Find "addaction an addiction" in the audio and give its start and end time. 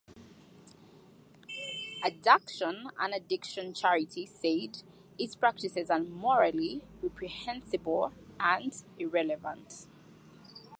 2.03-3.71